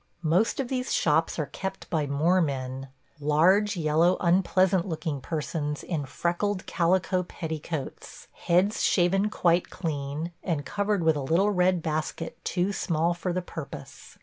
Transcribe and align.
Most 0.23 0.59
of 0.59 0.67
these 0.67 0.91
shops 0.91 1.37
are 1.37 1.45
kept 1.45 1.87
by 1.91 2.07
Moormen– 2.07 2.87
large, 3.19 3.77
yellow, 3.77 4.17
unpleasant 4.19 4.87
looking 4.87 5.21
persons 5.21 5.83
in 5.83 6.07
freckled 6.07 6.65
calico 6.65 7.21
petticoats, 7.21 8.27
heads 8.31 8.81
shaven 8.81 9.29
quite 9.29 9.69
clean 9.69 10.31
and 10.43 10.65
covered 10.65 11.03
with 11.03 11.15
a 11.17 11.21
little 11.21 11.51
red 11.51 11.83
basket 11.83 12.43
too 12.43 12.73
small 12.73 13.13
for 13.13 13.31
the 13.31 13.43
purpose. 13.43 14.17